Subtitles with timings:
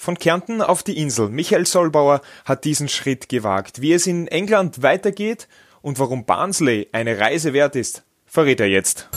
[0.00, 1.28] Von Kärnten auf die Insel.
[1.28, 3.82] Michael Solbauer hat diesen Schritt gewagt.
[3.82, 5.46] Wie es in England weitergeht
[5.82, 9.10] und warum Barnsley eine Reise wert ist, verrät er jetzt.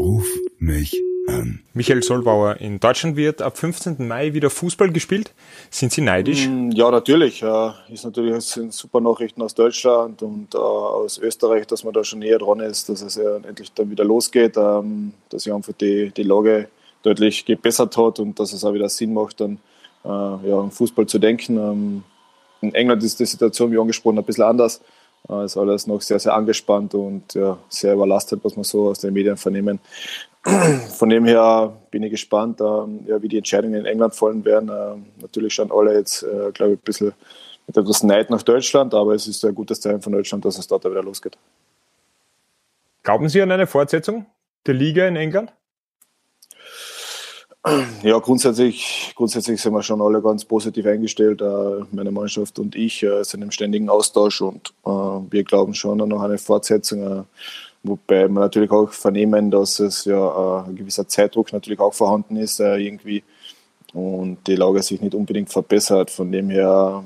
[0.00, 0.26] Ruf
[0.58, 1.60] mich an.
[1.72, 4.08] Michael Solbauer, in Deutschland wird ab 15.
[4.08, 5.32] Mai wieder Fußball gespielt.
[5.70, 6.48] Sind Sie neidisch?
[6.48, 7.44] Mm, ja, natürlich.
[7.92, 12.18] Ist natürlich sind super Nachrichten aus Deutschland und äh, aus Österreich, dass man da schon
[12.18, 16.10] näher dran ist, dass es ja endlich dann wieder losgeht, ähm, dass sich einfach die,
[16.10, 16.66] die Lage
[17.02, 19.58] deutlich gebessert hat und dass es auch wieder Sinn macht, dann
[20.04, 21.56] äh, ja, im Fußball zu denken.
[21.56, 22.04] Ähm,
[22.60, 24.80] in England ist die Situation, wie angesprochen, ein bisschen anders.
[25.28, 29.00] Äh, ist alles noch sehr, sehr angespannt und ja, sehr überlastet, was man so aus
[29.00, 29.78] den Medien vernehmen.
[30.98, 34.70] Von dem her bin ich gespannt, ähm, ja, wie die Entscheidungen in England fallen werden.
[34.70, 37.12] Ähm, natürlich schauen alle jetzt, äh, glaube ich, ein bisschen
[37.66, 40.66] mit etwas Neid nach Deutschland, aber es ist ein gutes Zeichen von Deutschland, dass es
[40.66, 41.38] dort wieder losgeht.
[43.04, 44.26] Glauben Sie an eine Fortsetzung
[44.66, 45.52] der Liga in England?
[48.02, 51.40] Ja, grundsätzlich, grundsätzlich sind wir schon alle ganz positiv eingestellt.
[51.40, 56.00] Äh, meine Mannschaft und ich äh, sind im ständigen Austausch und äh, wir glauben schon
[56.00, 57.24] an noch eine Fortsetzung.
[57.84, 62.60] Wobei wir natürlich auch vernehmen, dass es ja ein gewisser Zeitdruck natürlich auch vorhanden ist
[62.60, 63.24] irgendwie
[63.92, 66.10] und die Lage sich nicht unbedingt verbessert.
[66.10, 67.02] Von dem her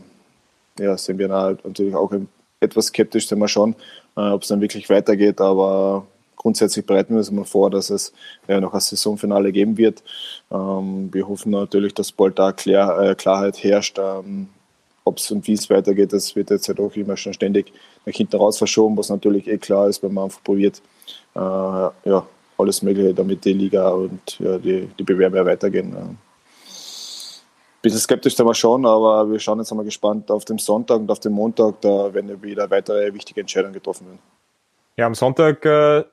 [0.78, 2.12] ja, sind wir natürlich auch
[2.60, 3.74] etwas skeptisch, sind wir schon,
[4.16, 5.40] ob es dann wirklich weitergeht.
[5.40, 6.06] Aber
[6.46, 8.12] grundsätzlich bereiten wir uns immer vor, dass es
[8.46, 10.04] ja, noch ein Saisonfinale geben wird.
[10.52, 14.46] Ähm, wir hoffen natürlich, dass bald da Klar, äh, Klarheit herrscht, ähm,
[15.04, 16.12] ob es und wie es weitergeht.
[16.12, 17.72] Das wird jetzt halt auch immer schon ständig
[18.04, 20.80] nach hinten raus verschoben, was natürlich eh klar ist, wenn man einfach probiert,
[21.34, 22.24] äh, ja,
[22.58, 25.96] alles Mögliche, damit die Liga und ja, die, die Bewerber weitergehen.
[25.96, 26.16] Ein
[27.82, 31.10] bisschen skeptisch sind wir schon, aber wir schauen jetzt einmal gespannt auf den Sonntag und
[31.10, 31.80] auf den Montag.
[31.80, 34.20] Da werden wieder weitere wichtige Entscheidungen getroffen werden.
[34.96, 36.04] Ja, am Sonntag äh,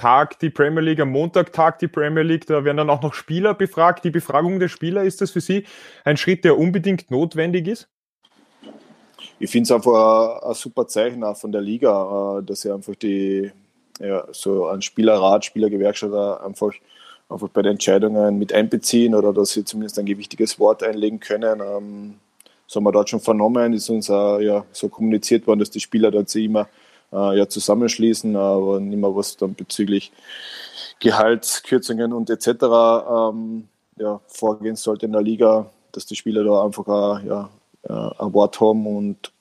[0.00, 3.12] Tag die Premier League, am Montag Tag die Premier League, da werden dann auch noch
[3.12, 4.02] Spieler befragt.
[4.02, 5.66] Die Befragung der Spieler, ist das für Sie
[6.04, 7.86] ein Schritt, der unbedingt notwendig ist?
[9.38, 12.94] Ich finde es einfach ein, super Zeichen auch von der Liga, äh, dass sie einfach
[12.94, 13.52] die,
[13.98, 16.72] ja, so ein Spielerrat, Spielergewerkschaft einfach,
[17.28, 21.60] einfach bei den Entscheidungen mit einbeziehen oder dass sie zumindest ein gewichtiges Wort einlegen können.
[21.60, 22.14] Ähm,
[22.66, 25.80] das haben wir dort schon vernommen, ist uns auch, ja, so kommuniziert worden, dass die
[25.80, 26.68] Spieler dort immer
[27.12, 30.12] äh, ja, zusammenschließen, aber nicht mehr was dann bezüglich
[31.00, 32.48] Gehaltskürzungen und etc.
[32.48, 37.50] Ähm, ja, vorgehen sollte in der Liga, dass die Spieler da einfach ein, ja,
[37.88, 39.32] ein Wort haben und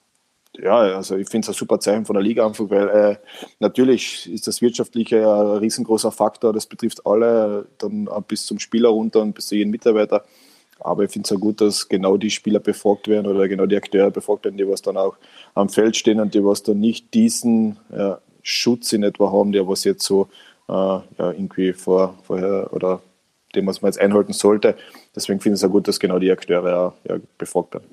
[0.57, 3.17] ja, also ich finde es ein super Zeichen von der Liga einfach, weil äh,
[3.59, 9.21] natürlich ist das Wirtschaftliche ein riesengroßer Faktor, das betrifft alle, dann bis zum Spieler runter
[9.21, 10.25] und bis zu jedem Mitarbeiter.
[10.79, 13.75] Aber ich finde es auch gut, dass genau die Spieler befragt werden oder genau die
[13.75, 15.17] Akteure befragt werden, die was dann auch
[15.53, 19.67] am Feld stehen und die was dann nicht diesen ja, Schutz in etwa haben, der
[19.67, 20.29] was jetzt so
[20.69, 23.01] äh, ja, irgendwie vor, vorher oder
[23.55, 24.75] dem, was man jetzt einhalten sollte.
[25.15, 27.89] Deswegen finde ich es auch gut, dass genau die Akteure auch, ja, befragt werden.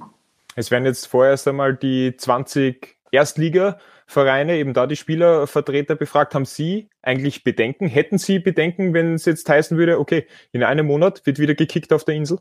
[0.55, 6.35] Es werden jetzt vorerst einmal die 20 Erstliga-Vereine, eben da die Spielervertreter befragt.
[6.35, 7.89] Haben Sie eigentlich Bedenken?
[7.89, 11.93] Hätten Sie Bedenken, wenn es jetzt heißen würde, okay, in einem Monat wird wieder gekickt
[11.93, 12.39] auf der Insel?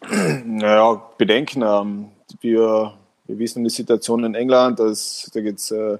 [0.44, 1.62] Naja, Bedenken.
[1.62, 2.08] Ähm,
[2.40, 2.94] wir,
[3.26, 5.98] wir wissen die Situation in England, dass, da geht's, äh,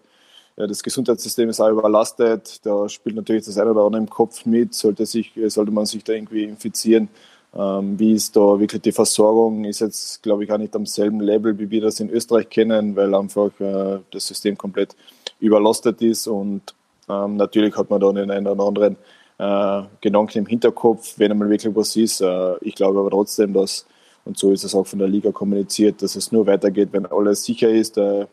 [0.57, 2.65] ja, das Gesundheitssystem ist auch überlastet.
[2.65, 4.75] Da spielt natürlich das eine oder andere im Kopf mit.
[4.75, 7.09] Sollte, sich, sollte man sich da irgendwie infizieren,
[7.57, 9.65] ähm, wie ist da wirklich die Versorgung?
[9.65, 12.97] Ist jetzt, glaube ich, auch nicht am selben Level, wie wir das in Österreich kennen,
[12.97, 14.95] weil einfach äh, das System komplett
[15.41, 16.75] überlastet ist und
[17.09, 18.97] ähm, natürlich hat man da den einen oder anderen
[19.39, 22.21] äh, Gedanken im Hinterkopf, wenn einmal wirklich was ist.
[22.21, 23.87] Äh, ich glaube aber trotzdem, dass,
[24.25, 27.45] und so ist es auch von der Liga kommuniziert, dass es nur weitergeht, wenn alles
[27.45, 27.99] sicher ist.
[27.99, 28.27] Äh,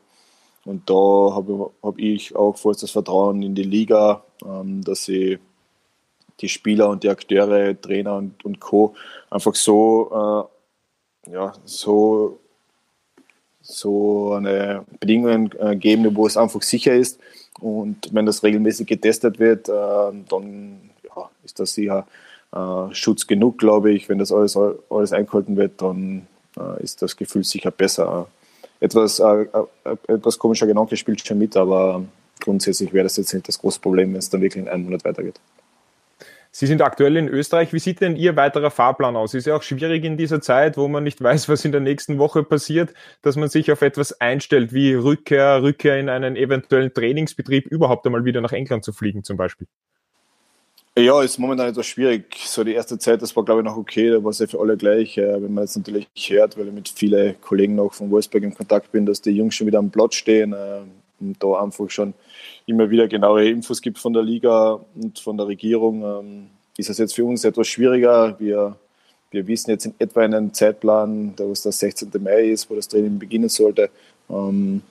[0.66, 5.40] und da habe hab ich auch vollstes Vertrauen in die Liga, ähm, dass sie
[6.40, 8.96] die Spieler und die Akteure, Trainer und, und Co.
[9.30, 10.50] einfach so,
[11.28, 12.40] äh, ja, so,
[13.62, 17.20] so eine Bedingungen äh, geben, wo es einfach sicher ist.
[17.60, 19.72] Und wenn das regelmäßig getestet wird, äh,
[20.30, 20.90] dann
[21.44, 22.08] ist das sicher
[22.54, 24.10] äh, Schutz genug, glaube ich.
[24.10, 24.58] Wenn das alles,
[24.90, 26.28] alles eingehalten wird, dann
[26.58, 28.28] äh, ist das Gefühl sicher besser.
[28.80, 32.04] Etwas, äh, äh, etwas komischer Gedanke spielt schon mit, aber
[32.40, 35.06] grundsätzlich wäre das jetzt nicht das große Problem, wenn es dann wirklich in einem Monat
[35.06, 35.40] weitergeht.
[36.56, 37.74] Sie sind aktuell in Österreich.
[37.74, 39.34] Wie sieht denn Ihr weiterer Fahrplan aus?
[39.34, 42.20] Ist ja auch schwierig in dieser Zeit, wo man nicht weiß, was in der nächsten
[42.20, 47.66] Woche passiert, dass man sich auf etwas einstellt, wie Rückkehr, Rückkehr in einen eventuellen Trainingsbetrieb,
[47.66, 49.68] überhaupt einmal wieder nach England zu fliegen zum Beispiel.
[50.96, 52.36] Ja, ist momentan etwas schwierig.
[52.46, 54.60] So die erste Zeit, das war glaube ich noch okay, da war es ja für
[54.60, 55.18] alle gleich.
[55.18, 58.54] Äh, wenn man jetzt natürlich hört, weil ich mit vielen Kollegen noch von Wolfsburg in
[58.54, 60.82] Kontakt bin, dass die Jungs schon wieder am Platz stehen äh,
[61.20, 62.14] und da einfach schon
[62.68, 66.48] immer wieder genaue Infos gibt von der Liga und von der Regierung, ähm,
[66.78, 68.40] ist es jetzt für uns etwas schwieriger.
[68.40, 68.78] Wir
[69.34, 72.12] wir wissen jetzt in etwa einen Zeitplan, da was der 16.
[72.22, 73.90] Mai ist, wo das Training beginnen sollte.
[74.30, 74.84] Ähm,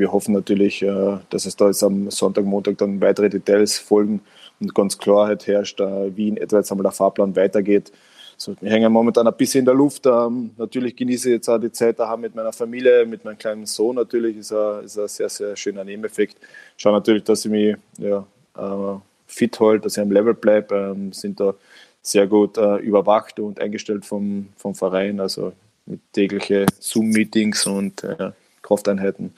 [0.00, 4.22] wir hoffen natürlich, äh, dass es da jetzt am Sonntag, Montag dann weitere Details folgen
[4.58, 7.92] und ganz Klarheit herrscht, äh, wie in etwa jetzt einmal der Fahrplan weitergeht.
[8.36, 10.06] So, wir hängen momentan ein bisschen in der Luft.
[10.06, 13.66] Ähm, natürlich genieße ich jetzt auch die Zeit daheim mit meiner Familie, mit meinem kleinen
[13.66, 14.38] Sohn natürlich.
[14.38, 16.38] Ist ein, ist ein sehr, sehr schöner Nebeneffekt.
[16.78, 18.26] Schaue natürlich, dass ich mich ja,
[18.56, 20.94] äh, fit halte, dass ich am Level bleibe.
[20.96, 21.54] Ähm, sind da
[22.02, 25.52] sehr gut überwacht und eingestellt vom, vom Verein, also
[25.84, 28.30] mit täglichen Zoom-Meetings und äh,
[28.62, 29.34] Krafteinheiten.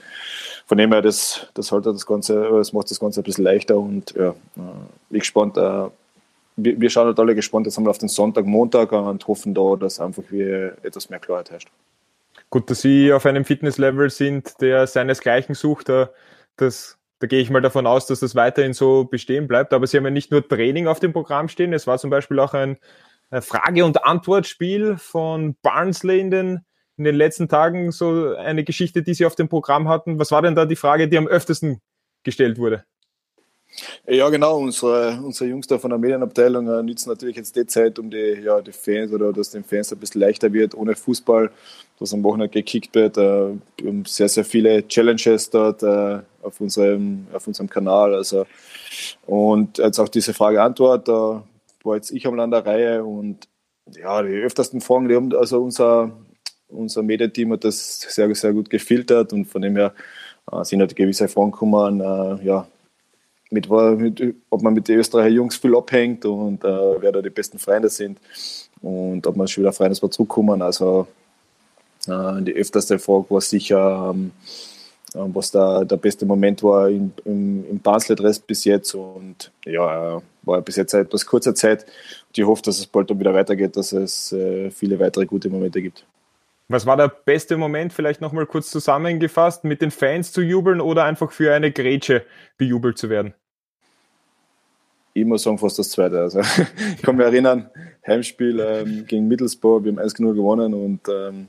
[0.72, 3.76] Von dem her, das, das, halt das, Ganze, das macht das Ganze ein bisschen leichter
[3.76, 4.62] und ja, äh,
[5.10, 5.58] ich gespannt.
[5.58, 5.90] Äh,
[6.56, 9.76] wir, wir, schauen halt alle gespannt jetzt wir auf den Sonntag, Montag und hoffen da,
[9.76, 11.68] dass einfach wie etwas mehr Klarheit herrscht.
[12.48, 15.90] Gut, dass Sie auf einem Fitnesslevel sind, der seinesgleichen sucht,
[16.56, 19.74] das da gehe ich mal davon aus, dass das weiterhin so bestehen bleibt.
[19.74, 22.38] Aber Sie haben ja nicht nur Training auf dem Programm stehen, es war zum Beispiel
[22.38, 22.78] auch ein
[23.42, 26.64] Frage- und Antwortspiel von Barnsley in den,
[26.96, 30.18] in den letzten Tagen, so eine Geschichte, die Sie auf dem Programm hatten.
[30.18, 31.80] Was war denn da die Frage, die am öftesten
[32.22, 32.84] gestellt wurde?
[34.06, 34.58] Ja, genau.
[34.58, 38.40] Unsere, unsere Jungs da von der Medienabteilung äh, nützen natürlich jetzt die Zeit, um die,
[38.42, 41.50] ja, die Fans oder dass den Fans ein bisschen leichter wird ohne Fußball,
[41.98, 43.16] dass am Wochenende gekickt wird.
[43.16, 48.14] Äh, wir haben sehr, sehr viele Challenges dort äh, auf, unserem, auf unserem Kanal.
[48.14, 48.44] Also,
[49.26, 51.42] und jetzt auch diese Frage-Antwort, da
[51.82, 53.48] war jetzt ich am Land der Reihe und
[53.90, 56.12] ja, die öftersten Fragen, die haben, also unser,
[56.72, 59.94] unser Medienteam hat das sehr, sehr gut gefiltert und von dem her
[60.50, 62.66] äh, sind halt gewisse Fragen gekommen, äh, ja,
[63.50, 67.30] mit, mit, ob man mit den Österreicher Jungs viel abhängt und äh, wer da die
[67.30, 68.18] besten Freunde sind
[68.80, 70.62] und ob man schon wieder Freunde zurückkommen.
[70.62, 71.06] Also
[72.08, 74.32] äh, die öfterste Frage war sicher, ähm,
[75.14, 80.22] äh, was da der beste Moment war im, im, im Basel-Dress bis jetzt und ja,
[80.42, 83.76] war bis jetzt etwas kurzer Zeit und ich hoffe, dass es bald dann wieder weitergeht,
[83.76, 86.04] dass es äh, viele weitere gute Momente gibt.
[86.72, 91.04] Was war der beste Moment, vielleicht nochmal kurz zusammengefasst, mit den Fans zu jubeln oder
[91.04, 92.24] einfach für eine Grätsche
[92.56, 93.34] bejubelt zu werden?
[95.14, 96.20] ich muss sagen, fast das zweite.
[96.20, 96.40] Also,
[96.96, 97.70] ich kann mich erinnern,
[98.06, 101.48] Heimspiel ähm, gegen Middlesbrough, wir haben 1-0 gewonnen und ähm,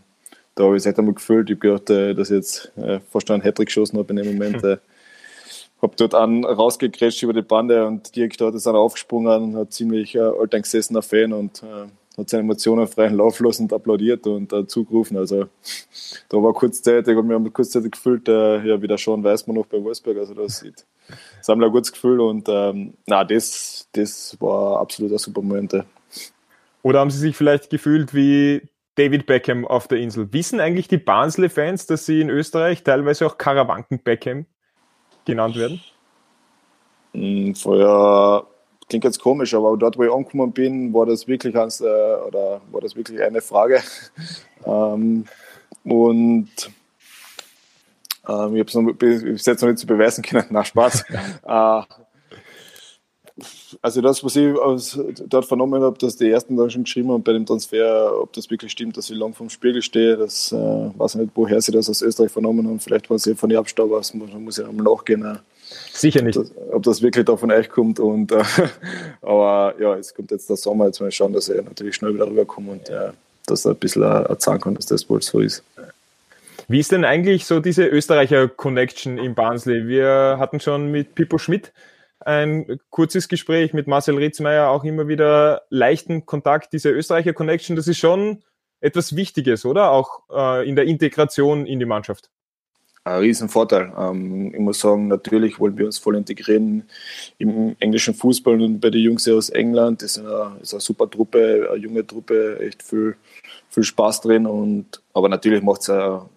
[0.56, 1.50] da habe ich es echt einmal gefühlt.
[1.50, 4.38] Ich habe gedacht, äh, dass ich jetzt äh, fast einen Hattrick geschossen habe in dem
[4.38, 4.64] Moment.
[4.64, 4.78] Äh,
[5.82, 10.16] habe dort an rausgekrätscht über die Bande und direkt dort ist einer aufgesprungen, hat ziemlich
[10.16, 11.88] äh, alteingesessener Fan und äh,
[12.18, 15.18] hat seine Emotionen freien Lauf lassen und applaudiert und äh, zugerufen.
[15.18, 15.48] Also
[16.30, 19.66] da war kurzzeitig, ich habe mich kurzzeitig gefühlt, äh, ja, wie der Sean Weißmann noch
[19.66, 20.18] bei Wolfsburg.
[20.18, 20.86] Also das sieht,
[21.38, 25.42] das haben wir ein gutes Gefühl und ähm, na, das, das war absolut ein super
[25.42, 25.84] Moment.
[26.84, 28.62] Oder haben Sie sich vielleicht gefühlt wie
[28.96, 30.32] David Beckham auf der Insel?
[30.34, 34.46] Wissen eigentlich die Barnsley-Fans, dass sie in Österreich teilweise auch Karawanken Beckham
[35.26, 35.82] genannt werden?
[37.14, 38.46] Hm, vorher
[38.88, 42.62] klingt jetzt komisch, aber dort, wo ich angekommen bin, war das wirklich, eins, äh, oder
[42.72, 43.82] war das wirklich eine Frage.
[44.66, 45.26] ähm,
[45.84, 46.50] und
[48.28, 50.46] ähm, ich habe es bis jetzt noch nicht zu beweisen können.
[50.50, 51.04] nach Spaß.
[51.48, 51.82] äh,
[53.82, 57.24] also das, was ich aus, dort vernommen habe, dass die ersten dann schon geschrieben haben
[57.24, 60.56] bei dem Transfer, ob das wirklich stimmt, dass ich lang vom Spiegel stehe, das äh,
[60.56, 62.80] weiß ich nicht, woher sie das aus Österreich vernommen haben.
[62.80, 65.26] Vielleicht waren sie von ihr Abstaub aus, man muss ja einmal nachgehen.
[65.26, 65.38] Äh,
[65.94, 66.38] Sicher nicht.
[66.38, 68.00] Ob das, ob das, wirklich da von euch kommt.
[68.00, 68.44] Und, äh,
[69.22, 72.28] aber ja, es kommt jetzt der Sommer, jetzt mal schauen, dass er natürlich schnell wieder
[72.28, 73.12] rüberkommt und äh,
[73.46, 75.64] dass er ein bisschen erzahlen kann, dass das wohl so ist.
[76.68, 79.88] Wie ist denn eigentlich so diese Österreicher-Connection in Barnsley?
[79.88, 81.72] Wir hatten schon mit Pippo Schmidt
[82.22, 86.72] ein kurzes Gespräch mit Marcel Ritzmeier, auch immer wieder leichten Kontakt.
[86.72, 88.44] Diese Österreicher-Connection, das ist schon
[88.80, 89.92] etwas Wichtiges, oder?
[89.92, 92.30] Auch äh, in der Integration in die Mannschaft
[93.04, 93.92] ein Riesenvorteil.
[93.98, 96.84] Ähm, ich muss sagen, natürlich wollen wir uns voll integrieren
[97.38, 100.02] im englischen Fußball und bei den Jungs aus England.
[100.02, 103.16] Das ist eine, ist eine super Truppe, eine junge Truppe, echt viel,
[103.70, 104.46] viel Spaß drin.
[104.46, 106.30] Und, aber natürlich macht es ja,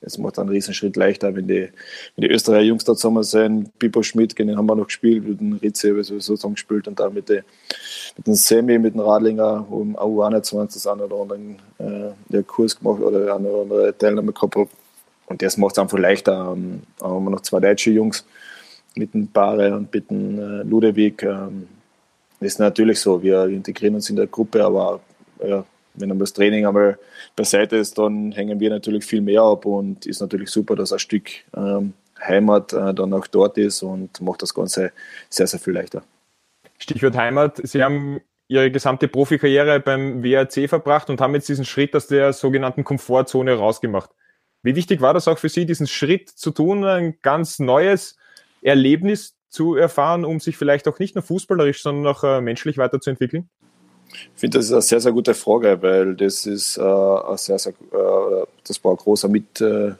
[0.00, 1.68] es macht einen Riesenschritt leichter, wenn die,
[2.14, 3.76] wenn die Österreicher Jungs da zusammen sind.
[3.78, 7.00] Pipo Schmidt, den haben wir noch gespielt, mit dem Ritze ich sowieso zusammen gespielt und
[7.00, 7.40] dann mit, die,
[8.16, 12.78] mit dem Semi, mit dem Radlinger, wo im AU21 das eine oder andere äh, Kurs
[12.78, 14.68] gemacht oder eine oder andere Teilnahme gehabt habe
[15.28, 16.54] und das macht es einfach leichter.
[16.56, 18.24] Ähm, haben wir noch zwei deutsche Jungs
[18.94, 21.22] mit dem Bare und mit dem äh, Ludewig.
[21.22, 21.68] Ähm,
[22.40, 25.00] ist natürlich so, wir integrieren uns in der Gruppe, aber
[25.44, 26.98] ja, wenn dann das Training einmal
[27.34, 30.98] beiseite ist, dann hängen wir natürlich viel mehr ab und ist natürlich super, dass ein
[31.00, 34.92] Stück ähm, Heimat äh, dann auch dort ist und macht das Ganze
[35.28, 36.02] sehr, sehr viel leichter.
[36.78, 37.60] Stichwort Heimat.
[37.62, 42.32] Sie haben Ihre gesamte Profikarriere beim WRC verbracht und haben jetzt diesen Schritt aus der
[42.32, 44.10] sogenannten Komfortzone rausgemacht.
[44.62, 48.16] Wie wichtig war das auch für Sie, diesen Schritt zu tun, ein ganz neues
[48.62, 53.48] Erlebnis zu erfahren, um sich vielleicht auch nicht nur fußballerisch, sondern auch äh, menschlich weiterzuentwickeln?
[54.10, 57.58] Ich finde, das ist eine sehr, sehr gute Frage, weil das ist äh, ein sehr,
[57.58, 59.92] sehr, äh, das war ein großer Mit, äh,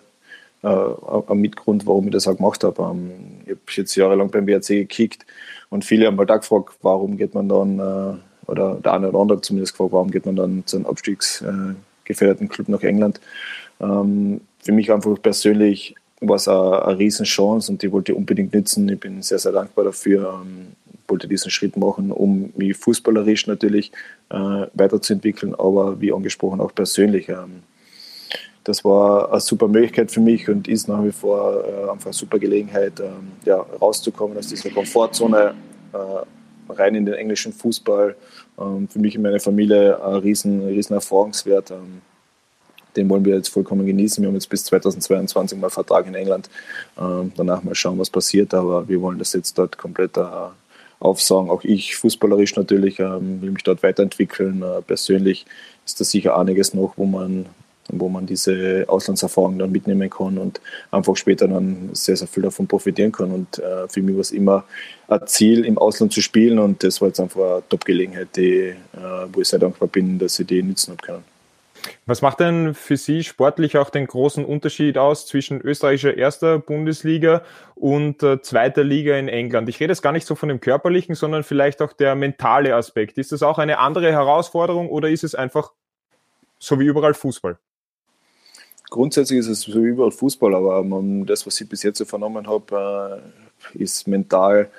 [0.63, 2.83] ein Mitgrund, warum ich das auch gemacht habe.
[2.83, 5.25] Ähm, ich habe jetzt jahrelang beim WRC gekickt
[5.71, 9.21] und viele haben halt auch gefragt, warum geht man dann, äh, oder der eine oder
[9.21, 13.21] andere zumindest gefragt, warum geht man dann zu einem abstiegsgefährdeten Club nach England.
[13.81, 18.53] Ähm, für mich einfach persönlich war es eine, eine Riesenchance und die wollte ich unbedingt
[18.53, 18.89] nützen.
[18.89, 20.41] Ich bin sehr, sehr dankbar dafür.
[20.43, 20.69] Ähm,
[21.09, 23.93] wollte diesen Schritt machen, um mich fußballerisch natürlich
[24.29, 27.29] äh, weiterzuentwickeln, aber wie angesprochen auch persönlich.
[27.29, 27.63] Ähm,
[28.65, 32.13] das war eine super Möglichkeit für mich und ist nach wie vor äh, einfach eine
[32.13, 35.55] super Gelegenheit, ähm, ja, rauszukommen aus dieser Komfortzone
[35.95, 38.15] äh, rein in den englischen Fußball.
[38.61, 41.71] Ähm, für mich und meine Familie ein riesen, riesen Erfahrungswert.
[41.71, 42.03] Ähm,
[42.97, 44.23] den wollen wir jetzt vollkommen genießen.
[44.23, 46.49] Wir haben jetzt bis 2022 mal Vertrag in England.
[46.99, 48.55] Ähm, danach mal schauen, was passiert.
[48.55, 50.23] Aber wir wollen das jetzt dort komplett äh,
[51.01, 51.51] aufsagen.
[51.51, 54.63] Auch ich, fußballerisch natürlich, ähm, will mich dort weiterentwickeln.
[54.63, 55.47] Äh, persönlich
[55.87, 57.47] ist da sicher einiges noch, wo man,
[57.91, 62.67] wo man diese Auslandserfahrung dann mitnehmen kann und einfach später dann sehr, sehr viel davon
[62.67, 63.31] profitieren kann.
[63.31, 64.65] Und äh, für mich war es immer
[65.09, 68.75] ein Ziel, im Ausland zu spielen und das war jetzt einfach eine Top-Gelegenheit, äh,
[69.33, 71.38] wo ich sehr dankbar bin, dass ich die nützen habe können.
[72.07, 77.43] Was macht denn für Sie sportlich auch den großen Unterschied aus zwischen österreichischer erster Bundesliga
[77.75, 79.69] und äh, zweiter Liga in England?
[79.69, 83.19] Ich rede jetzt gar nicht so von dem körperlichen, sondern vielleicht auch der mentale Aspekt.
[83.19, 85.73] Ist das auch eine andere Herausforderung oder ist es einfach
[86.59, 87.59] so wie überall Fußball?
[88.91, 92.05] Grundsätzlich ist es so wie überall Fußball, aber man, das, was ich bis jetzt so
[92.07, 93.23] vernommen habe,
[93.75, 94.71] äh, ist mental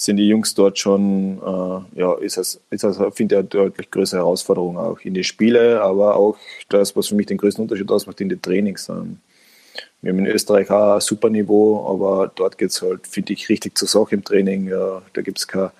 [0.00, 3.90] sind die Jungs dort schon, äh, ja, ist es, ist es finde ich, eine deutlich
[3.90, 6.38] größere Herausforderung auch in die Spiele, aber auch
[6.68, 8.88] das, was für mich den größten Unterschied ausmacht, in die Trainings.
[8.88, 9.18] Ähm,
[10.00, 13.48] wir haben in Österreich auch ein super Niveau, aber dort geht es halt, finde ich,
[13.48, 14.68] richtig zur Sache im Training.
[14.68, 15.70] Ja, da gibt es kein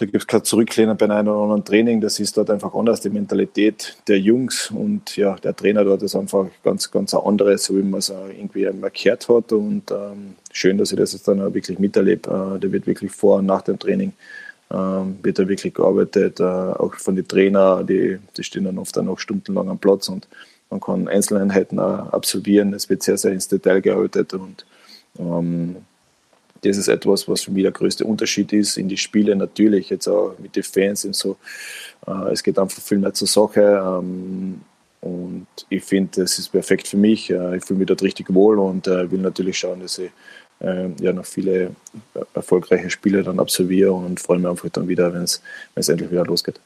[0.00, 2.00] da gibt es kein Zurücklehnen bei einem oder anderen Training.
[2.00, 4.70] Das ist dort einfach anders, die Mentalität der Jungs.
[4.70, 8.08] Und ja, der Trainer dort ist einfach ganz, ganz ein anderes, so wie man es
[8.08, 9.52] irgendwie markiert hat.
[9.52, 12.30] Und ähm, schön, dass ich das jetzt dann auch wirklich miterlebe.
[12.30, 14.14] Äh, der wird wirklich vor und nach dem Training
[14.70, 16.40] ähm, wird da wirklich gearbeitet.
[16.40, 20.08] Äh, auch von den Trainern, die, die stehen dann oft dann noch stundenlang am Platz
[20.08, 20.28] und
[20.70, 22.72] man kann Einzeleinheiten absolvieren.
[22.72, 24.64] Es wird sehr, sehr ins Detail gearbeitet und
[25.18, 25.76] ähm,
[26.62, 30.08] das ist etwas, was für mich der größte Unterschied ist in die Spiele natürlich, jetzt
[30.08, 31.36] auch mit den Fans und so.
[32.06, 33.82] Äh, es geht einfach viel mehr zur Sache.
[33.84, 34.60] Ähm,
[35.00, 37.30] und ich finde, das ist perfekt für mich.
[37.30, 40.10] Äh, ich fühle mich dort richtig wohl und äh, will natürlich schauen, dass ich
[40.62, 41.74] ja noch viele
[42.34, 45.40] erfolgreiche Spiele dann absolviere und freue mich einfach dann wieder, wenn es
[45.74, 46.60] endlich wieder losgeht.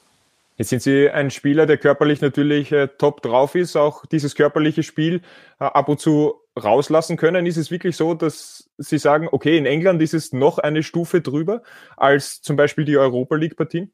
[0.57, 5.21] Jetzt sind Sie ein Spieler, der körperlich natürlich top drauf ist, auch dieses körperliche Spiel
[5.61, 7.47] ab und zu rauslassen können.
[7.47, 11.21] Ist es wirklich so, dass Sie sagen, okay, in England ist es noch eine Stufe
[11.21, 11.63] drüber
[11.97, 13.93] als zum Beispiel die Europa League-Partien,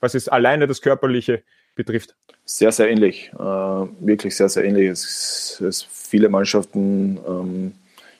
[0.00, 1.42] was es alleine das Körperliche
[1.74, 2.16] betrifft?
[2.44, 3.30] Sehr, sehr ähnlich.
[3.34, 4.88] Äh, wirklich sehr, sehr ähnlich.
[4.88, 7.72] Es, es viele Mannschaften ähm,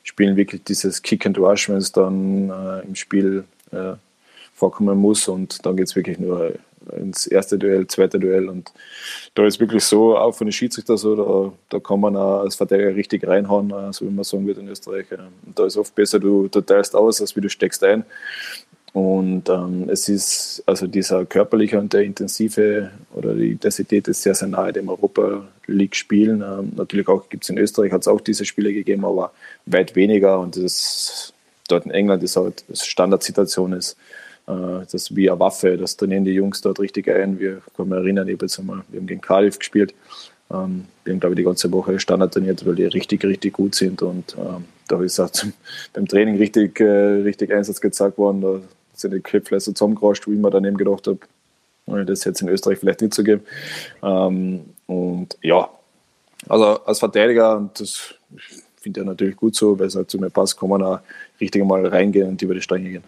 [0.03, 3.95] spielen wirklich dieses Kick and Rush, wenn es dann äh, im Spiel äh,
[4.55, 6.55] vorkommen muss und dann geht es wirklich nur
[6.97, 8.49] ins erste Duell, zweite Duell.
[8.49, 8.73] Und
[9.35, 12.57] da ist wirklich so, auch von den Schiedsrichter so, da, da kann man auch als
[12.57, 15.07] Verteidiger richtig reinhauen, äh, so wie man sagen würde in Österreich.
[15.13, 18.05] Und da ist oft besser, du, du teilst aus, als wie du steckst ein.
[18.93, 24.35] Und ähm, es ist, also dieser körperliche und der intensive oder die Intensität ist sehr,
[24.35, 26.43] sehr nahe dem Europa League-Spielen.
[26.43, 29.33] Ähm, natürlich auch gibt es in Österreich, hat es auch diese Spiele gegeben, aber
[29.67, 30.41] weit weniger.
[30.41, 31.33] Und das
[31.69, 33.97] dort in England ist halt Standardsituation ist
[34.91, 37.39] das wie eine Waffe, das trainieren die Jungs dort richtig ein.
[37.39, 39.95] Wir können mich erinnern, ich jetzt einmal, wir haben gegen Cardiff gespielt.
[40.51, 43.75] Ähm, wir haben, glaube ich, die ganze Woche Standard trainiert, weil die richtig, richtig gut
[43.75, 44.01] sind.
[44.03, 45.53] Und ähm, da ist auch zum,
[45.93, 48.41] beim Training richtig, äh, richtig Einsatz gezeigt worden.
[48.41, 48.61] Da
[48.95, 51.19] sind die Köpfe so zusammengerascht, wie ich mir daneben gedacht habe,
[52.05, 53.43] das jetzt in Österreich vielleicht nicht zu geben.
[54.03, 55.69] Ähm, und ja,
[56.49, 58.15] also als Verteidiger, und das
[58.81, 61.01] finde ich natürlich gut so, weil es halt zu mir passt, kann man auch
[61.41, 63.05] richtig mal reingehen und über die Stränge gehen.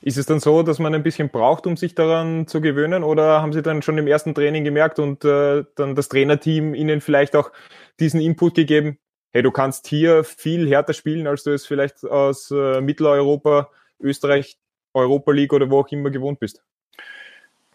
[0.00, 3.02] Ist es dann so, dass man ein bisschen braucht, um sich daran zu gewöhnen?
[3.02, 7.00] Oder haben Sie dann schon im ersten Training gemerkt und äh, dann das Trainerteam Ihnen
[7.00, 7.50] vielleicht auch
[7.98, 8.98] diesen Input gegeben?
[9.32, 14.58] Hey, du kannst hier viel härter spielen, als du es vielleicht aus äh, Mitteleuropa, Österreich,
[14.94, 16.62] Europa League oder wo auch immer gewohnt bist?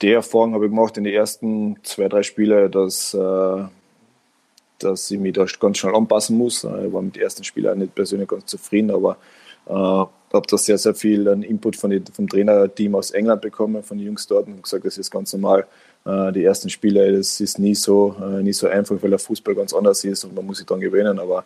[0.01, 3.63] Die Erfahrung habe ich gemacht in den ersten zwei, drei Spielen, dass, äh,
[4.79, 6.63] dass ich mich da ganz schnell anpassen muss.
[6.63, 9.17] Ich war mit den ersten Spielen auch nicht persönlich ganz zufrieden, aber
[10.33, 13.97] äh, habe da sehr, sehr viel Input von die, vom Trainerteam aus England bekommen, von
[13.97, 15.65] den Jungs dort und gesagt, das ist ganz normal.
[16.05, 19.55] Äh, die ersten Spiele, das ist nie so, äh, nie so einfach, weil der Fußball
[19.55, 21.19] ganz anders ist und man muss sich dann gewöhnen.
[21.19, 21.45] Aber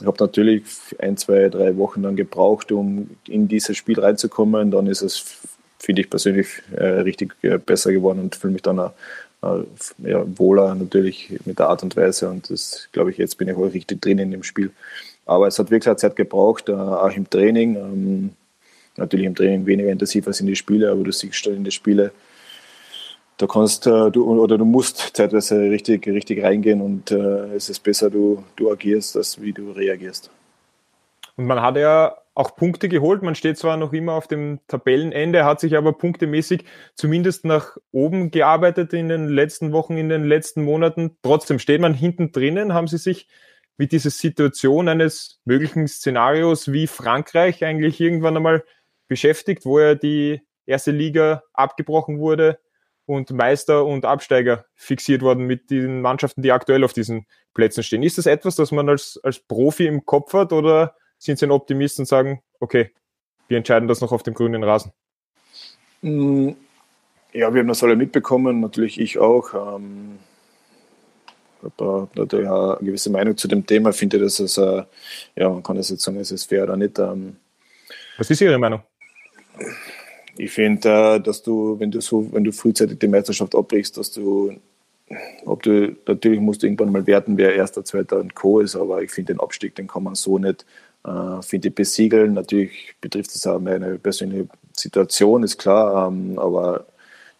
[0.00, 0.64] ich habe natürlich
[0.98, 4.70] ein, zwei, drei Wochen dann gebraucht, um in dieses Spiel reinzukommen.
[4.70, 5.24] Dann ist es
[5.78, 7.34] finde ich persönlich äh, richtig
[7.66, 8.92] besser geworden und fühle mich dann auch,
[9.98, 12.30] ja, wohler natürlich mit der Art und Weise.
[12.30, 14.70] Und das glaube ich, jetzt bin ich auch richtig drin in dem Spiel.
[15.26, 17.76] Aber es hat wirklich Zeit gebraucht, äh, auch im Training.
[17.76, 18.30] Ähm,
[18.96, 21.70] natürlich im Training weniger intensiv als in die Spiele, aber du siehst schon in die
[21.70, 22.12] Spiele,
[23.36, 27.80] da kannst äh, du oder du musst zeitweise richtig, richtig reingehen und äh, es ist
[27.80, 30.30] besser, du, du agierst, als wie du reagierst.
[31.36, 33.22] Und man hat ja auch Punkte geholt.
[33.22, 36.64] Man steht zwar noch immer auf dem Tabellenende, hat sich aber punktemäßig
[36.94, 41.16] zumindest nach oben gearbeitet in den letzten Wochen, in den letzten Monaten.
[41.22, 42.72] Trotzdem steht man hinten drinnen.
[42.72, 43.26] Haben Sie sich
[43.76, 48.64] mit dieser Situation eines möglichen Szenarios wie Frankreich eigentlich irgendwann einmal
[49.08, 52.58] beschäftigt, wo ja die erste Liga abgebrochen wurde
[53.06, 58.02] und Meister und Absteiger fixiert worden mit den Mannschaften, die aktuell auf diesen Plätzen stehen.
[58.02, 61.50] Ist das etwas, das man als, als Profi im Kopf hat oder sind Sie ein
[61.50, 62.92] Optimist und sagen, okay,
[63.48, 64.92] wir entscheiden das noch auf dem grünen Rasen?
[66.02, 66.50] Mm,
[67.32, 69.76] ja, wir haben das alle mitbekommen, natürlich ich auch.
[69.76, 70.18] Ähm,
[71.64, 73.90] habe natürlich auch eine gewisse Meinung zu dem Thema.
[73.90, 74.82] Ich finde, dass es, äh,
[75.36, 76.98] ja, man kann das jetzt sagen, es ist fair oder nicht.
[76.98, 77.36] Ähm,
[78.18, 78.82] Was ist Ihre Meinung?
[80.36, 84.10] Ich finde, äh, dass du, wenn du so, wenn du frühzeitig die Meisterschaft abbrichst, dass
[84.10, 84.54] du,
[85.44, 88.60] ob du, natürlich musst du irgendwann mal werten, wer Erster, Zweiter und Co.
[88.60, 90.64] ist, aber ich finde den Abstieg, den kann man so nicht,
[91.04, 92.34] äh, finde ich, besiegeln.
[92.34, 96.86] Natürlich betrifft das auch meine persönliche Situation, ist klar, ähm, aber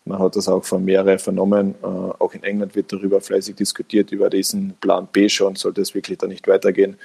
[0.05, 1.75] man hat das auch von mehreren vernommen.
[1.83, 5.95] Äh, auch in England wird darüber fleißig diskutiert, über diesen Plan B schon, sollte es
[5.95, 6.97] wirklich da nicht weitergehen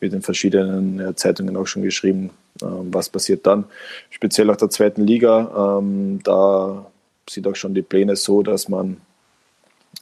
[0.00, 2.30] wird in verschiedenen äh, Zeitungen auch schon geschrieben,
[2.62, 3.64] ähm, was passiert dann.
[4.10, 6.86] Speziell auch der zweiten Liga, ähm, da
[7.28, 8.98] sind auch schon die Pläne so, dass man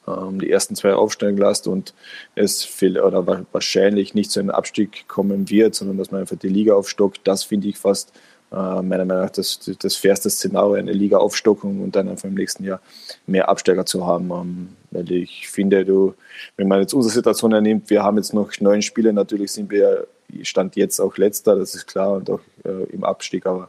[0.07, 1.95] ähm, die ersten zwei aufsteigen lässt und
[2.35, 6.49] es viel, oder wahrscheinlich nicht zu einem Abstieg kommen wird, sondern dass man einfach die
[6.49, 7.21] Liga aufstockt.
[7.25, 8.13] Das finde ich fast
[8.57, 12.65] äh, meiner Meinung nach das, das fairste Szenario, eine Liga-Aufstockung und dann einfach im nächsten
[12.65, 12.81] Jahr
[13.27, 14.31] mehr Absteiger zu haben.
[14.31, 16.15] Ähm, weil ich finde, du,
[16.57, 20.07] wenn man jetzt unsere Situation ernimmt, wir haben jetzt noch neun Spiele, natürlich sind wir
[20.42, 23.69] Stand jetzt auch letzter, das ist klar, und auch äh, im Abstieg, aber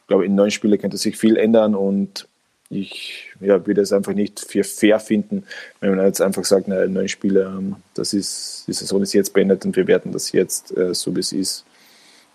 [0.00, 2.28] ich glaube, in neun Spielen könnte sich viel ändern und
[2.68, 5.44] ich ja, würde es einfach nicht für fair finden,
[5.80, 9.32] wenn man jetzt einfach sagt, naja, neun Spiele, ähm, das ist, die Saison ist jetzt
[9.32, 11.64] beendet und wir werten das jetzt äh, so, wie es ist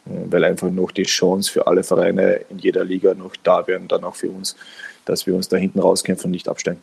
[0.05, 4.03] weil einfach noch die Chance für alle Vereine in jeder Liga noch da wäre dann
[4.03, 4.55] auch für uns,
[5.05, 6.81] dass wir uns da hinten rauskämpfen und nicht absteigen.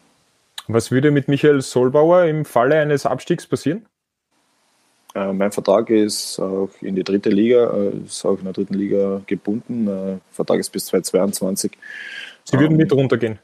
[0.66, 3.86] Was würde mit Michael Solbauer im Falle eines Abstiegs passieren?
[5.14, 8.74] Äh, mein Vertrag ist auch in die dritte Liga, äh, ist auch in der dritten
[8.74, 9.88] Liga gebunden.
[9.88, 11.72] Äh, Vertrag ist bis 2022.
[12.44, 13.38] Sie würden mit runtergehen?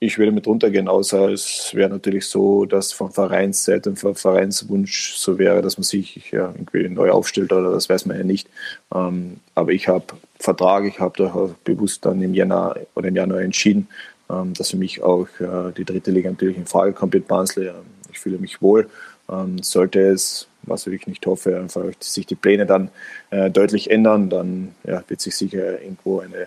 [0.00, 5.38] Ich würde mit runtergehen, außer es wäre natürlich so, dass von Vereinsseite vom Vereinswunsch so
[5.38, 8.48] wäre, dass man sich ja, irgendwie neu aufstellt oder das weiß man ja nicht.
[8.94, 10.04] Ähm, aber ich habe
[10.38, 13.88] Vertrag, ich habe da bewusst dann im Januar oder im Januar entschieden,
[14.30, 17.70] ähm, dass für mich auch äh, die dritte Liga natürlich in Frage kommt mit Barnsley.
[18.12, 18.88] Ich fühle mich wohl.
[19.28, 22.90] Ähm, sollte es, was ich nicht hoffe, einfach sich die Pläne dann
[23.30, 26.46] äh, deutlich ändern, dann ja, wird sich sicher irgendwo eine,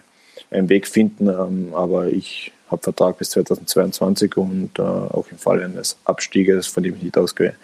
[0.51, 1.27] ein Weg finden.
[1.27, 6.83] Ähm, aber ich habe Vertrag bis 2022 und äh, auch im Fall eines Abstieges, von
[6.83, 7.55] dem ich nicht ausgehe,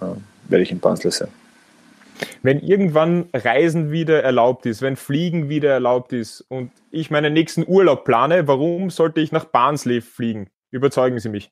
[0.00, 0.06] äh,
[0.48, 1.28] werde ich in Basel sein.
[2.42, 7.66] Wenn irgendwann Reisen wieder erlaubt ist, wenn Fliegen wieder erlaubt ist und ich meinen nächsten
[7.66, 10.48] Urlaub plane, warum sollte ich nach Barnsley fliegen?
[10.70, 11.50] Überzeugen Sie mich.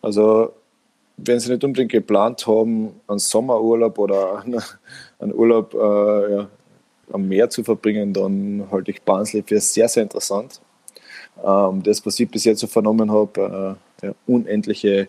[0.00, 0.52] Also,
[1.16, 4.44] wenn Sie nicht unbedingt geplant haben, einen Sommerurlaub oder
[5.18, 6.48] einen Urlaub äh, ja,
[7.12, 10.60] am Meer zu verbringen, dann halte ich Barnsley für sehr, sehr interessant.
[11.44, 15.08] Ähm, das, was ich bis jetzt so vernommen habe, äh, ja, unendliche,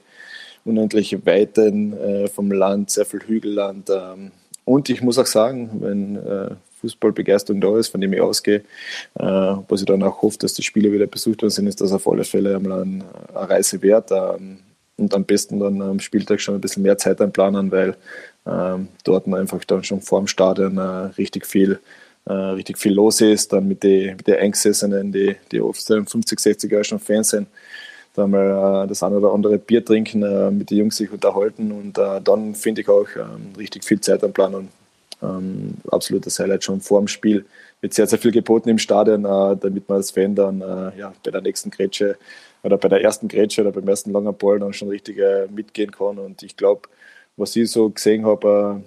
[0.66, 3.90] unendliche Weiten äh, vom Land, sehr viel Hügelland.
[3.90, 4.32] Ähm,
[4.66, 8.64] und ich muss auch sagen, wenn äh, Fußballbegeisterung da ist, von dem ich ausgehe,
[9.16, 11.92] äh, was ich dann auch hoffe, dass die Spiele wieder besucht worden sind, ist das
[11.92, 14.12] auf alle Fälle einmal eine, eine Reise wert.
[14.12, 14.60] Ähm,
[14.96, 17.96] und am besten dann am Spieltag schon ein bisschen mehr Zeit einplanen, weil
[18.46, 20.82] ähm, dort einfach dann schon vor dem Stadion äh,
[21.18, 21.80] richtig viel
[22.26, 26.72] äh, richtig viel los ist, dann mit den mit Eingesessenen, die, die oft 50, 60
[26.72, 27.48] Jahre schon Fans sind,
[28.14, 31.72] da mal äh, das eine oder andere Bier trinken, äh, mit den Jungs sich unterhalten
[31.72, 34.70] und äh, dann finde ich auch ähm, richtig viel Zeit am Plan und
[35.22, 37.46] ähm, absolutes Highlight schon vor dem Spiel.
[37.82, 41.14] Wird sehr, sehr viel geboten im Stadion, äh, damit man als Fan dann äh, ja,
[41.24, 42.18] bei der nächsten Grätsche
[42.62, 45.18] oder bei der ersten Grätsche oder beim ersten langen Ball dann schon richtig
[45.52, 46.88] mitgehen kann und ich glaube,
[47.36, 48.84] was ich so gesehen habe,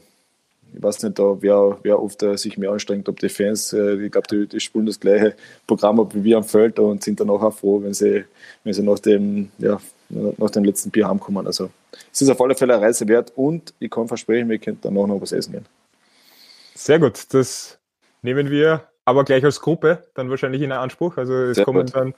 [0.77, 3.95] ich weiß nicht, da wer, wer oft äh, sich mehr anstrengt, ob die Fans, äh,
[3.95, 5.35] ich glaube, die, die spielen das gleiche
[5.67, 8.25] Programm ab wie wir am Feld und sind dann auch froh, wenn sie,
[8.63, 11.47] wenn sie nach, dem, ja, nach dem letzten Bier heimkommen.
[11.47, 11.71] Also
[12.13, 14.99] es ist auf alle Fälle eine Reise wert und ich kann versprechen, wir könnten dann
[14.99, 15.67] auch noch was essen gehen.
[16.75, 17.79] Sehr gut, das
[18.21, 21.17] nehmen wir aber gleich als Gruppe dann wahrscheinlich in Anspruch.
[21.17, 21.95] Also es Sehr kommen gut.
[21.95, 22.15] dann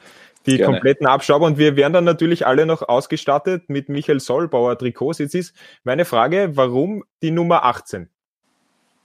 [0.47, 0.73] die Gerne.
[0.73, 5.19] kompletten Abschauber und wir werden dann natürlich alle noch ausgestattet mit Michael Solbauer Trikots.
[5.19, 8.09] Jetzt ist meine Frage, warum die Nummer 18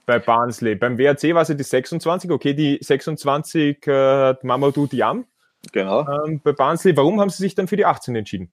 [0.06, 0.74] bei Barnsley?
[0.74, 5.24] Beim WRC war sie die 26, okay, die 26 äh, Mamadou Diam.
[5.72, 6.06] Genau.
[6.08, 8.50] Ähm, bei Barnsley, warum haben sie sich dann für die 18 entschieden?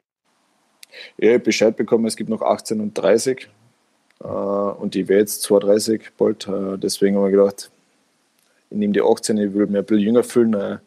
[1.18, 3.50] Ich habe Bescheid bekommen, es gibt noch 18 und 30
[4.20, 6.48] äh, und die wäre jetzt 32 bald.
[6.48, 7.72] Äh, deswegen haben wir gedacht,
[8.70, 10.54] ich nehme die 18, ich will mich ein bisschen jünger fühlen.
[10.54, 10.78] Äh,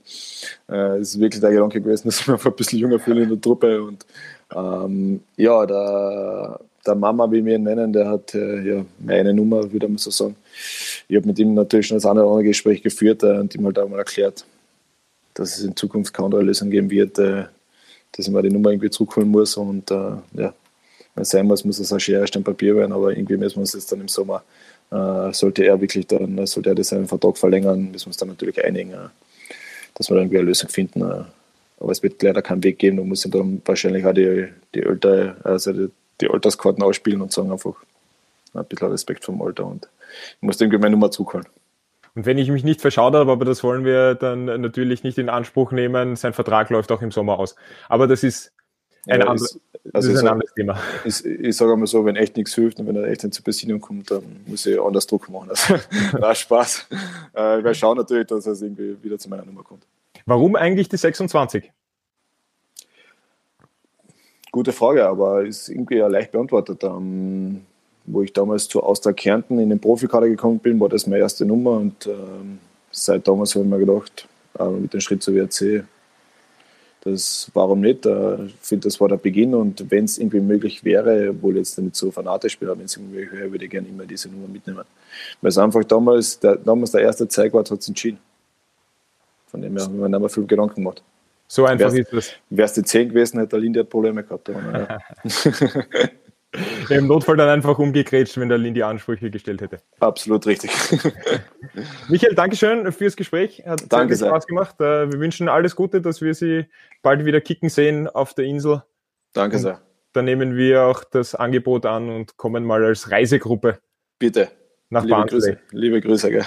[0.68, 3.22] äh, es ist wirklich der Gedanke gewesen, dass ich mich einfach ein bisschen jünger fühle
[3.22, 3.82] in der Truppe.
[3.82, 4.06] Und
[4.54, 9.70] ähm, ja, der, der Mama, wie wir ihn nennen, der hat äh, ja meine Nummer,
[9.72, 10.36] würde man so sagen.
[11.08, 13.64] Ich habe mit ihm natürlich schon das eine oder andere Gespräch geführt äh, und ihm
[13.64, 14.44] halt auch mal erklärt,
[15.34, 17.44] dass es in Zukunft keine andere Lösung geben wird, äh,
[18.12, 19.56] dass ich mir die Nummer irgendwie zurückholen muss.
[19.56, 20.54] Und äh, ja,
[21.14, 23.60] wenn es sein muss, muss es ein Schere, ein Papier werden, aber irgendwie müssen wir
[23.60, 24.42] uns jetzt dann im Sommer
[24.90, 28.64] äh, sollte er wirklich dann, sollte er seinen Vertrag verlängern, müssen wir uns dann natürlich
[28.64, 29.08] einigen, äh,
[29.94, 31.00] dass wir dann irgendwie eine Lösung finden.
[31.02, 31.24] Äh.
[31.80, 34.84] aber es wird leider keinen Weg geben, da muss ich dann wahrscheinlich auch die, die,
[34.84, 35.88] Alter, also die,
[36.20, 37.74] die Alterskarten ausspielen und sagen einfach
[38.54, 39.88] ein bisschen Respekt vom Alter und
[40.36, 41.46] ich muss irgendwie meine Nummer zurückholen.
[42.14, 45.28] Und wenn ich mich nicht verschaut habe, aber das wollen wir dann natürlich nicht in
[45.28, 47.56] Anspruch nehmen, sein Vertrag läuft auch im Sommer aus.
[47.88, 48.52] Aber das ist
[49.06, 49.60] ein, ja, andere, ist,
[49.92, 50.78] also ist ein sag, anderes Thema.
[51.04, 53.44] Ich, ich sage einmal so, wenn echt nichts hilft und wenn er echt nicht zur
[53.44, 55.50] Besinnung kommt, dann muss ich anders Druck machen.
[55.50, 55.74] Also,
[56.12, 56.86] war Spaß.
[57.34, 59.84] Äh, wir schauen natürlich, dass er irgendwie wieder zu meiner Nummer kommt.
[60.24, 61.70] Warum eigentlich die 26?
[64.54, 66.84] Gute Frage, aber ist irgendwie ja leicht beantwortet.
[66.84, 67.62] Ähm,
[68.06, 71.44] wo ich damals zu Austria Kärnten in den Profikader gekommen bin, war das meine erste
[71.44, 72.60] Nummer und ähm,
[72.92, 75.82] seit damals habe ich mir gedacht, äh, mit dem Schritt zur WRC
[77.00, 78.06] das, warum nicht?
[78.06, 81.76] Äh, ich finde, das war der Beginn und wenn es irgendwie möglich wäre, obwohl jetzt
[81.80, 84.46] nicht so fanatisch bin, aber wenn es irgendwie wäre, würde ich gerne immer diese Nummer
[84.46, 84.84] mitnehmen.
[85.42, 88.18] Weil es einfach damals der, damals der erste Zeitwart hat es entschieden.
[89.48, 91.02] Von dem her haben wir nicht mehr viel Gedanken gemacht.
[91.46, 92.34] So einfach wär's, ist es.
[92.50, 94.50] Wäre es die 10 gewesen, hätte der Lindy Probleme gehabt.
[94.50, 94.98] Aber, ja.
[96.88, 99.80] Im Notfall dann einfach umgegrätscht, wenn der Lindy Ansprüche gestellt hätte.
[99.98, 100.70] Absolut richtig.
[102.08, 103.64] Michael, Dankeschön fürs Gespräch.
[103.66, 104.80] Hat Danke sehr Spaß gemacht.
[104.80, 106.66] Äh, wir wünschen alles Gute, dass wir Sie
[107.02, 108.82] bald wieder kicken sehen auf der Insel.
[109.32, 109.80] Danke sehr.
[110.12, 113.80] Dann nehmen wir auch das Angebot an und kommen mal als Reisegruppe.
[114.20, 114.48] Bitte.
[114.90, 115.40] Nach Liebe Barnsley.
[115.40, 115.58] Grüße.
[115.72, 116.30] Liebe Grüße.
[116.30, 116.44] Gell.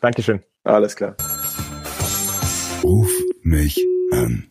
[0.00, 0.42] Dankeschön.
[0.64, 1.14] Alles klar.
[2.82, 3.10] Ruf
[3.42, 4.50] mich an.